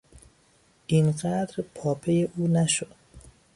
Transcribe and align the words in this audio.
این 0.87 1.11
قدر 1.11 1.63
پاپی 1.75 2.29
او 2.35 2.47
نشو! 2.47 2.87